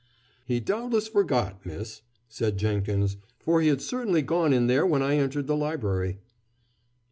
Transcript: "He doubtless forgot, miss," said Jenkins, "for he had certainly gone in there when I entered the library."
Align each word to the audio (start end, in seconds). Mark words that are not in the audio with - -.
"He 0.45 0.59
doubtless 0.59 1.07
forgot, 1.09 1.63
miss," 1.63 2.01
said 2.27 2.57
Jenkins, 2.57 3.17
"for 3.37 3.61
he 3.61 3.67
had 3.67 3.83
certainly 3.83 4.23
gone 4.23 4.51
in 4.51 4.65
there 4.65 4.83
when 4.83 5.03
I 5.03 5.17
entered 5.17 5.45
the 5.45 5.55
library." 5.55 6.17